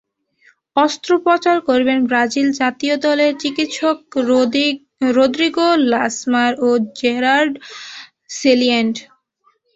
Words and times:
অস্ত্রোপচার 0.75 1.57
করবেন 1.69 1.99
ব্রাজিল 2.09 2.47
জাতীয় 2.59 2.95
দলের 3.05 3.31
চিকিৎসক 3.41 3.97
রদ্রিগো 5.17 5.69
লাসমার 5.91 6.51
ও 6.59 6.69
জেরার্ড 6.99 7.53
স্যালিয়েন্ট। 8.37 8.95